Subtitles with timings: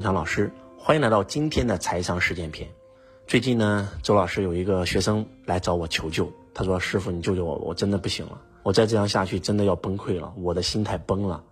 [0.00, 0.48] 常老师，
[0.78, 2.70] 欢迎来到今天的财商实践篇。
[3.26, 11.42] 最近呢，周老师有一个学生来找我求救，他说：“师傅，你救救我，我真的不行了，我再这样下去真的要崩溃了，我的心态崩了，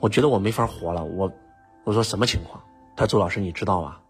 [0.00, 1.30] 我觉得我没法活了。”我
[1.84, 2.62] 我说什么情况？
[2.96, 4.00] 他说周老师，你知道吧？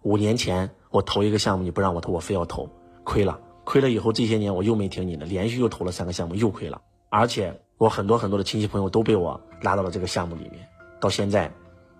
[0.00, 2.66] 五年前我投一个项目，你不让我投，我非要投，
[3.04, 6.80] 亏了，亏了以后这些年我又没听你的，连续又投了三个项目，又亏了，
[7.10, 10.66] 而且我很多很多的亲戚朋友都被我拉到了这个项目里面，
[10.98, 11.52] 到现在。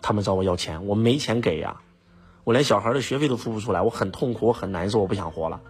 [0.02, 1.80] 他们找我要钱，我没钱给呀，
[2.44, 5.60] 我连小孩的学费都付不出来，我很痛苦，我很难受，我不想活了。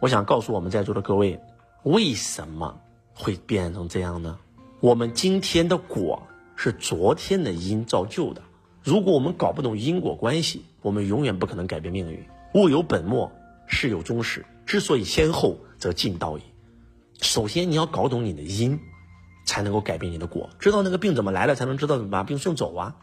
[0.00, 1.40] 我想告诉我们在座的各位，
[1.82, 2.80] 为什么
[3.14, 4.38] 会变成这样呢？
[4.80, 6.22] 我们今天的果
[6.56, 8.42] 是昨天的因造就的。
[8.82, 12.22] 如果我们搞不懂因果关系，我们永远不可能改变命运。
[12.54, 13.32] 物有本末，
[13.66, 14.44] 事有终始。
[14.66, 16.42] 之所以先后，则近道矣。
[17.20, 18.78] 首先你要搞懂你的因，
[19.46, 20.50] 才能够改变你的果。
[20.58, 22.96] 知道那个病怎么来了，才能知道怎么把病送走啊。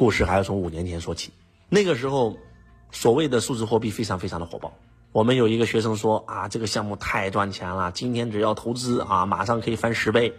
[0.00, 1.30] 故事还要从五年前说起，
[1.68, 2.38] 那个时候，
[2.90, 4.72] 所谓的数字货币非常非常的火爆。
[5.12, 10.32] 我们有一个学生说啊，这个项目太赚钱了，今天只要投资啊，马上可以翻十倍，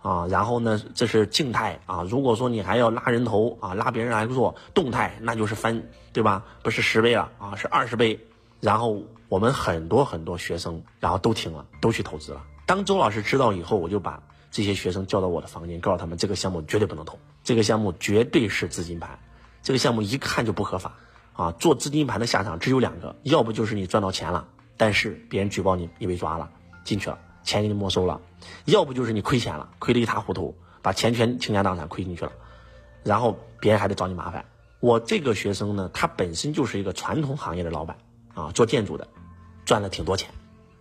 [0.00, 5.82] 啊，然后呢，这是静态啊，如果说你还要拉人头啊，拉别人来做动态，那就是翻，
[6.14, 6.46] 对吧？
[6.62, 8.18] 不是十倍了啊，是二十倍。
[8.60, 12.42] 然后我们很多很多学生，然后都听了，都去投资了。
[12.64, 14.22] 当周老师知道以后，我就把。
[14.50, 19.18] 这些学生叫到我的房间，告诉他们这个项目绝对不能投，这个项目绝对是资金盘，
[19.62, 20.94] 这个项目一看就不合法
[21.32, 21.50] 啊！
[21.52, 26.50] 做资金盘的下场只有两个，要不就是你赚到钱了，但是别人举报你，你被抓了
[26.84, 28.20] 进去了，钱给你没收了；
[28.64, 32.32] 要不就是你亏钱了，亏得一塌糊涂，把钱全倾家荡产亏进去了，
[33.02, 34.44] 然后别人还得找你麻烦。
[34.80, 37.98] 我这个学生呢，他本身就是一个传统行业的老板
[38.34, 39.08] 啊，做建筑的，
[39.64, 40.30] 赚了挺多钱。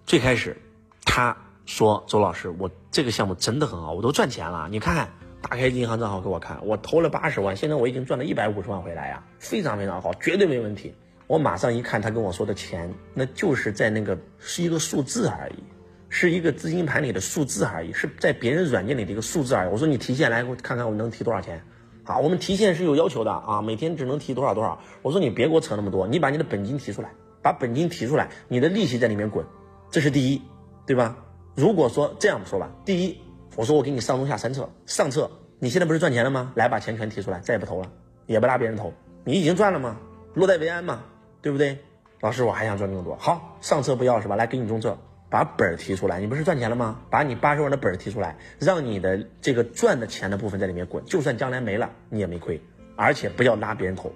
[0.06, 0.62] 最开始
[1.06, 1.38] 他。
[1.67, 4.67] 说周老师，我这个项目真的很好，我都赚钱了。
[4.70, 10.94] 你看看，打开银行账号给我看，我投了八十万，现在我已经赚了一百五十万回来呀，非常非常好，绝对没问题。
[11.28, 15.64] 我马上一看他跟我说的钱，那就是在那个是一个数字而已，
[16.09, 19.70] 是一个资金盘里的数字而已，是在别人软件里的一个数字而已。
[19.71, 21.64] 我说你提现来，我看看我能提多少钱。
[22.04, 24.80] 好，我们提现是有要求的啊，每天只能提多少多少。
[25.02, 27.10] 我说你别给我扯那么多，你把你的本金提出来，
[27.42, 29.45] 把本金提出来，你的利息在里面滚，
[29.89, 30.42] 这是第一，
[30.86, 31.15] 对吧？
[31.55, 33.17] 如果说这样说吧，第一，
[33.55, 35.30] 我说我给你上中下三策，上策，
[35.64, 36.54] 你现在不是赚钱了吗？
[36.55, 37.92] 来把钱全提出来，再也不投了，
[38.26, 38.92] 也不拉别人投，
[39.23, 39.95] 你已经赚了吗？
[40.33, 41.04] 落袋为安嘛，
[41.39, 41.77] 对不对？
[42.20, 43.16] 老师，我还想赚更多。
[43.17, 44.36] 好，上策不要是吧？
[44.36, 44.98] 来给你中策，
[45.30, 47.00] 把本儿提出来，你不是赚钱了吗？
[47.11, 52.60] 把你八十万的本儿提出来，让你的这个赚的钱的部分在里面滚，就算将来没了，你也没亏，
[52.95, 54.11] 而且不要拉别人投，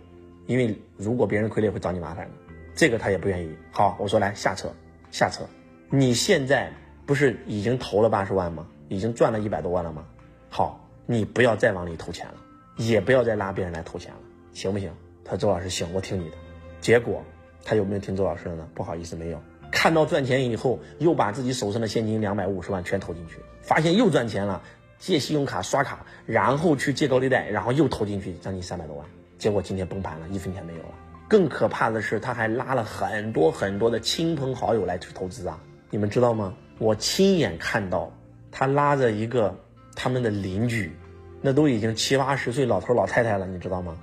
[0.48, 2.32] 因为如果别人亏了会找你麻烦的，
[2.74, 3.56] 这个他也不愿意。
[3.70, 4.74] 好，我说来下策，
[5.12, 5.48] 下策，
[5.92, 6.74] 你现在。
[7.08, 8.66] 不是已经投了八十万吗？
[8.90, 10.08] 已经赚了一百多万了吗？
[10.50, 12.34] 好，你不要再往里投钱了，
[12.78, 14.20] 也不要再拉别人来投钱了，
[14.54, 14.92] 行不行？
[15.24, 16.36] 他说周老师行，我听你的。
[16.82, 17.24] 结果
[17.64, 18.68] 他有没有听周老师的呢？
[18.74, 19.42] 不好意思，没有。
[19.72, 24.62] 看到赚钱以后，又把自己手上的现金两百五十万全投进去，发现又赚钱了，
[25.00, 29.06] 借信用卡刷卡，然后去借高利贷，然后又投进去将近三百多万，
[29.38, 30.90] 结果今天崩盘了，一分钱没有了。
[31.28, 36.54] 更可怕的是，他还拉了很多很多的亲朋好友来去投资啊，你们知道吗？
[36.78, 38.12] 我亲眼看到，
[38.52, 39.58] 他拉着一个
[40.06, 40.96] 他们的邻居，
[41.42, 43.98] 那都已经七八十岁老头老太太了，你知道吗？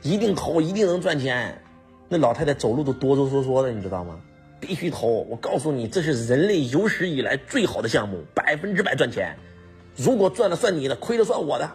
[0.00, 1.62] 一定投，一定能赚钱。
[2.08, 4.18] 那老太太走路都哆哆嗦嗦的，你知道吗？
[4.60, 5.06] 必须投！
[5.28, 9.36] 我告诉你，这是人类有史以来最好的项目，百分之百赚钱。
[9.94, 11.70] 如果赚了算你的，亏了算我的。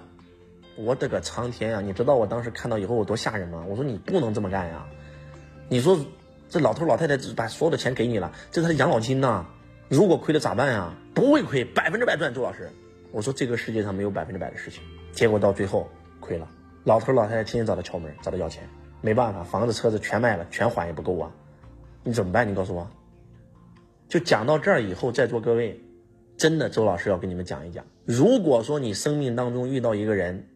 [0.75, 1.79] 我的个苍天呀！
[1.79, 3.63] 你知道我当时看到以后我多吓人吗？
[3.69, 4.87] 我说你不能这么干呀！
[5.69, 6.03] 你说
[6.49, 9.45] 这老头老太太把所有的钱给你了，这是他的养老金呐。
[9.87, 10.91] 如果亏了咋办呀？
[11.13, 12.33] 不会亏，百分之百赚。
[12.33, 12.71] 周老师，
[13.17, 14.83] 我说这个世界上没有百分之百的事情。
[15.11, 15.89] 结果到最后
[16.19, 16.47] 亏了，
[16.83, 18.61] 老头老太太天天找他敲门，找他要钱，
[19.01, 21.31] 没办法，房子车子全卖了，全还也不够啊。
[22.03, 22.47] 你怎么办？
[22.47, 22.87] 你告诉我。
[24.07, 25.81] 就讲到这儿以后，在座各位，
[26.37, 27.83] 真的，周老师要跟你们讲一讲。
[28.05, 30.47] 如果说你生命当中遇到一个人，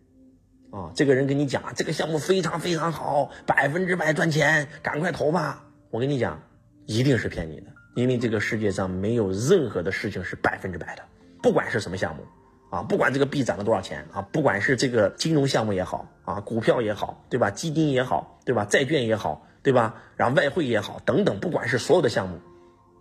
[0.70, 5.66] 啊，这个人跟你讲这个项目非常非常好，百分之百赚钱，赶快投吧。
[5.90, 6.40] 我跟你讲，
[6.86, 7.72] 一定是骗你的。
[7.96, 11.02] 因为这个世界上没有任何的事情是百分之百的，
[11.42, 12.24] 不管是什么项目，
[12.72, 17.52] 啊，不管这个币涨了多少钱啊，不管是这个金融项目也好啊，股票也好，对吧？
[17.52, 18.64] 基金也好，对吧？
[18.64, 20.02] 债券也好，对吧？
[20.16, 22.40] 然后外汇也好，等等，不管是所有的项目，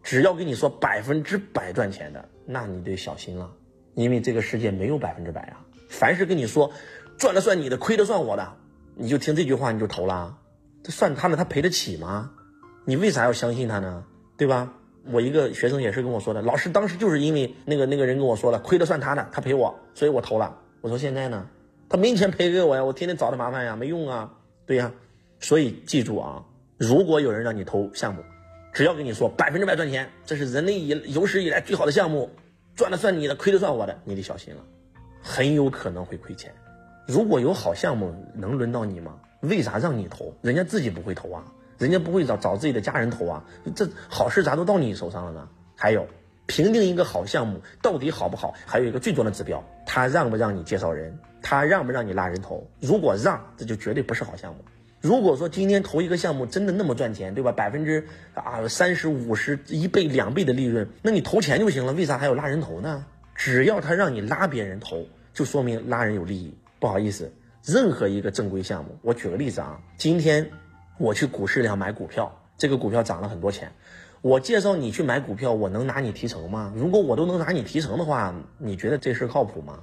[0.03, 3.53] 只要跟你说百分之百赚钱的，那你得小心了，
[3.95, 5.65] 因为这个世界没有百分之百啊。
[5.89, 6.73] 凡是跟你说
[7.17, 8.55] 赚了算你的，亏了算我的，
[8.97, 10.37] 你就听这句话你就投了，
[10.83, 12.33] 这算他的，他赔得起吗？
[12.85, 14.05] 你为啥要相信他呢？
[14.37, 14.73] 对吧？
[15.07, 20.59] 我一个学生也是跟我说的，老师当时就是因为那个那个人跟我说了，亏的算他的，他赔我，所以我投了。
[20.81, 21.47] 我说现在呢，
[21.89, 24.33] 他没钱赔给我呀，我天天找他麻烦呀，没用啊。
[24.67, 24.93] 对呀，
[25.41, 26.45] 所以记住啊，
[26.77, 28.23] 如果有人让你投项目，
[28.73, 32.31] 只要跟你说百分之百赚钱，这是人类以有史以来最好的项目，
[32.77, 34.63] 赚的算你的，亏的算我的，你得小心了，
[35.21, 36.55] 很有可能会亏钱。
[37.07, 39.19] 如果有好项目，能轮到你吗？
[39.41, 40.33] 为啥让你投？
[40.43, 41.45] 人家自己不会投啊，
[41.81, 43.45] 人家不会找找自己的家人投啊，
[43.75, 45.49] 这好事咋都到你手上了呢？
[45.75, 46.07] 还有，
[46.47, 52.69] 评定一个好项目到底好不好，还有一个最重要的指标，他让不让你介绍人，他让不让你拉人头？
[52.81, 54.63] 如果让，这就绝对不是好项目。
[55.01, 57.51] 如果说今天投一个项目真的那么赚钱，对吧？
[57.51, 63.07] 百分之啊三十五十一倍两倍的利润，那你投钱就行了，为啥还要拉人头呢？
[63.35, 66.55] 只要他让你拉别人投，就说明拉人有利益。
[66.79, 67.33] 不好意思，
[67.65, 70.51] 任何一个正规项目，我举个例子啊，今天
[71.01, 73.73] 我去股市里买股票，这个股票涨了很多钱，
[74.21, 76.71] 我介绍你去买股票，我能拿你提成吗？
[76.77, 79.81] 如果我都能拿你提成的话，你觉得这事靠谱吗？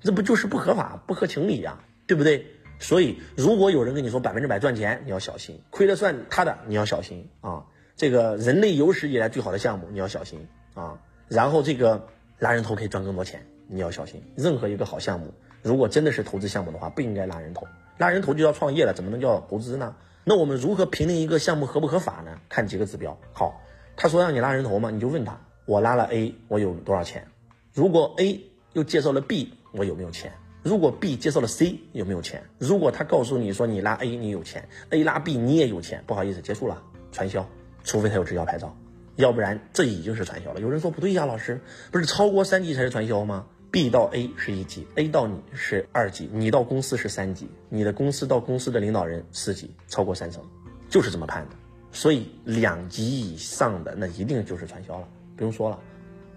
[0.00, 2.46] 这不就是不合法、不合情理呀，对不对？
[2.78, 7.64] 所以，如果有人跟你说百分之百赚钱，你要小心，亏了算他的，你要小心啊。
[7.96, 10.96] 这个人类有史以来最好的项目，你要小心啊。
[11.26, 12.06] 然后这个
[12.38, 14.22] 拉人头可以赚更多钱，你要小心。
[14.36, 17.66] 任何一个好项目，如果真的是投资项目的话，不应该拉人头，
[17.98, 19.96] 拉人头就要创业了，怎么能叫投资呢？
[20.30, 22.38] 那我们如何评定一个项目合不合法呢？
[22.48, 23.18] 看几个指标。
[23.32, 23.60] 好，
[23.96, 27.26] 他说让你拉人头嘛，你就问他，我拉了 A，我有多少钱？
[27.74, 28.40] 如果 A
[28.72, 30.32] 又介绍了 B，我有没有钱？
[30.62, 32.44] 如果 B 介绍了 C，有没有钱？
[32.58, 36.80] 如果他告诉你说你拉 A 你有钱，A 拉 B 你也有钱，不好意思，结束了，
[37.10, 37.44] 传销，
[37.82, 38.72] 除非他有直销牌照，
[39.16, 40.60] 要不然这已经是传销了。
[40.60, 41.60] 有人说不对呀，老师，
[41.90, 50.42] 不是超过三级才是传销吗？B 到 A 是一级，A 到你是二级，你到公司是三级，你的公司到公司的领导人四级，超过三层，
[50.88, 51.56] 就是这么判的。
[51.92, 55.78] 所以两级以上的那一定就是传销了，不用说了，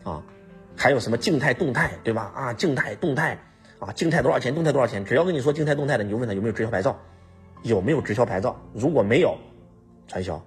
[0.03, 0.23] 啊，
[0.75, 2.31] 还有什么静态动态，对吧？
[2.35, 3.37] 啊，静态动态。
[3.79, 4.55] 啊，静态多少钱？
[4.55, 5.03] 动态多少钱？
[5.03, 6.97] 只要跟你说静态动态的，你就问他有没有直销牌照，
[7.63, 8.57] 有没有直销牌照？
[8.73, 9.37] 如果没有，
[10.07, 10.41] 传销，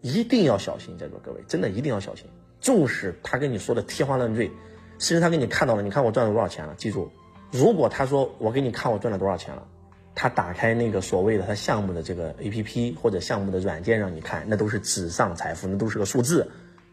[0.00, 2.26] 一定要小心，在座各位，真的一定要小心。
[2.60, 4.50] 纵使他跟你说的天花乱坠，
[5.00, 6.74] 甚至他给你看到了，你看我赚了多少钱了？
[6.76, 7.10] 记住，
[7.50, 9.66] 如果他说我给你看我赚了多少钱了，
[10.14, 16.48] 他打开那个所谓的他项目的这个 A P P 或者项目的软件让你看，那都是纸上财富，那都是个数字。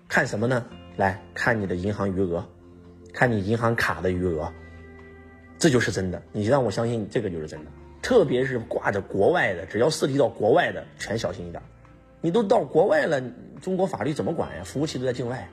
[0.07, 0.65] 看什么呢？
[0.95, 2.43] 来看你的银行余额，
[3.13, 4.51] 看你银行卡的余额。
[5.59, 7.71] 这就是真的，你让我相信这个就是真的。
[8.01, 11.61] 特别是挂着国外的，只要涉及到国外的，全小心一点。
[12.21, 13.21] 你都到国外了，
[13.61, 14.63] 中国法律怎么管呀？
[14.63, 15.45] 服务器都在境外，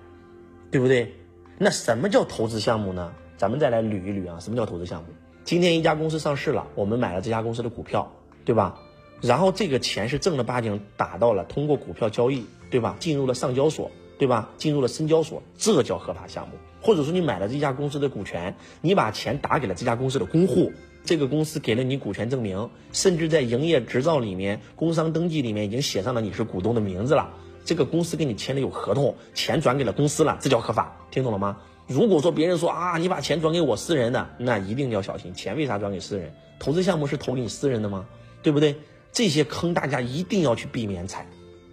[0.70, 1.12] 对不对？
[1.58, 3.12] 那什么叫投资项目呢？
[3.36, 5.08] 咱们再来捋一捋啊，什么叫投资项目？
[5.44, 8.12] 今天一家公司上市了，我们买了这家公司的股票，
[8.44, 8.80] 对吧？
[9.20, 12.96] 然后这个钱是正儿八经打到了，通过股票交易，对吧？
[12.98, 13.90] 进入了上交所。
[14.16, 14.48] 对吧？
[14.56, 16.54] 进入了深交所，这叫合法项目。
[16.80, 20.72] 或者说你买了这家公司的股权，你把钱打给了这家公司的公户，
[21.04, 27.28] 这个公司给了你股权证明，甚至在营业执照里面、工商登记里面已经写上了你是股东的名字了。
[27.64, 30.96] 这个公司跟你签的有合同，钱转给了公司了，这叫合法。
[31.11, 31.58] 听懂了吗？
[31.87, 35.34] 如果说别人说啊，你把钱转给我私人的，那一定要小心。
[35.34, 36.34] 钱为啥转给私人？
[36.58, 38.06] 投资项目是投给你私人的吗？
[38.43, 38.76] 对不对？
[39.12, 41.26] 这些坑大家一定要去避免踩。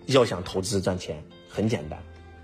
[0.07, 1.99] 要想投资赚钱，很简单。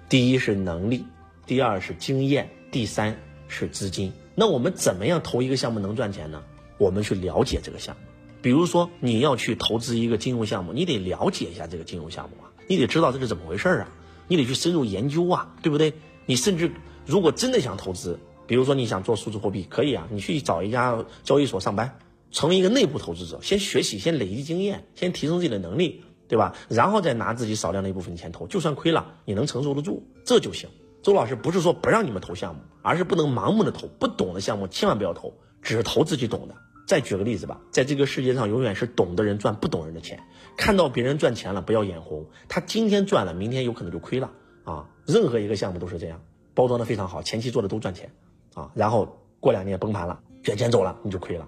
[0.09, 1.05] 第一是能力，
[1.45, 4.13] 第二是经验，第三是资金。
[4.35, 6.44] 那我们怎么样投一个项目能赚钱呢？
[6.77, 8.01] 我们去了解这个项目。
[8.41, 13.89] 比如说你要去投资一个金融项目，你得了解一下这个金融项目啊，你得知道这是怎么回事啊，
[14.27, 15.94] 你得去深入研究啊，对不对？
[16.25, 16.71] 你甚至
[17.06, 21.97] 如果真的想投资，比如说你想做数字货币，可以啊，你去找一家交易所上班，
[22.31, 26.03] 成为一个内部投资者，先学习，先累积经验，先提升自己的能力。
[26.30, 26.53] 对吧？
[26.68, 30.69] 然后再拿自己少量的一部分钱投，就算亏了，你能承受得住，这就行。
[31.01, 36.53] 周老师不是说不让你们投项目，而是不能盲目的投，不懂的项目千万不要投，只投自己懂的。
[36.87, 40.23] 再举个例子吧，在这个世界上，永远是懂的人赚不懂人的钱。
[40.56, 44.31] 看到别人赚钱了，不要眼红，他今天赚了，明天有可能就亏了
[44.63, 44.89] 啊。
[45.06, 46.21] 任何一个项目都是这样，
[46.56, 48.09] 包装的非常好，前期做的都赚钱
[48.56, 51.47] 啊，然后过两年崩盘了，卷钱走了，你就亏了。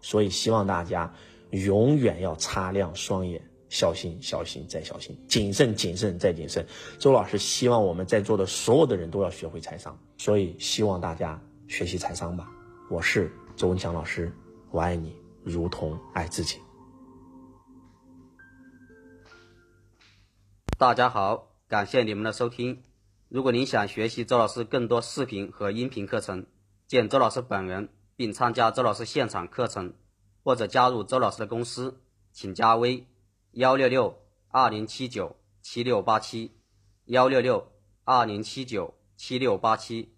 [0.00, 1.14] 所以希望大家
[1.50, 3.40] 永远要擦亮双眼。
[3.68, 6.66] 小心，小心，再小心，谨慎，谨慎，再谨慎。
[6.98, 12.50] 周老师希望我们在座的所有的人都要学会财商，所以希望大家学习财商吧。
[12.90, 14.32] 我是周文强老师，
[14.72, 16.60] 我爱你如同爱自己。
[20.78, 22.82] 大家好，感谢你们的收听。
[23.28, 26.46] 如果您想学习周老师更多视频和音频课程，
[26.86, 29.92] 见周老师本人，并参加周老师现场课程，
[30.44, 32.00] 或者加入周老师的公司，
[32.32, 33.06] 请加微。
[33.52, 34.16] 幺六六
[34.48, 36.52] 二零七九七六八七，
[37.06, 37.72] 幺六六
[38.04, 40.14] 二零七九七六八七。